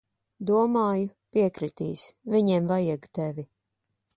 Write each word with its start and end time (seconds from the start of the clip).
Domāju, 0.51 1.09
piekritīs. 1.37 2.07
Viņiem 2.37 2.73
vajag 2.73 3.07
tevi. 3.19 3.47